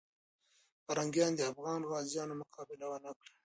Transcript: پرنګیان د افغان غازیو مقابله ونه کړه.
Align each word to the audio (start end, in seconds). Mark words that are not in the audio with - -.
پرنګیان 0.85 1.31
د 1.35 1.41
افغان 1.51 1.81
غازیو 1.89 2.39
مقابله 2.41 2.85
ونه 2.89 3.11
کړه. 3.17 3.31